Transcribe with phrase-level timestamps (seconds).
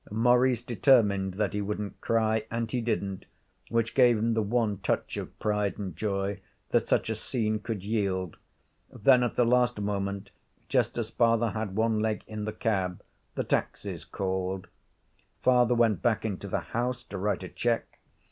[0.09, 3.27] Maurice determined that he wouldn't cry and he didn't,
[3.69, 7.83] which gave him the one touch of pride and joy that such a scene could
[7.83, 8.35] yield.
[8.91, 10.31] Then at the last moment,
[10.67, 13.03] just as father had one leg in the cab,
[13.35, 14.69] the Taxes called.
[15.43, 17.99] Father went back into the house to write a cheque.